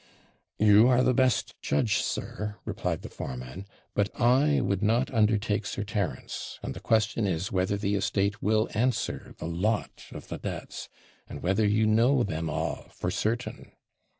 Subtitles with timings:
[0.57, 5.83] 'You are the best judge, sir,' replied the foreman; 'but I would not undertake Sir
[5.83, 10.89] Terence; and the question is, whether the estate will answer the LOT of the debts,
[11.27, 13.73] and whether you know them all for certain?'